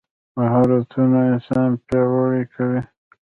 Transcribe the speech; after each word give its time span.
مهارتونه 0.37 1.17
انسان 1.31 1.69
پیاوړی 1.85 2.43
کوي. 2.53 2.81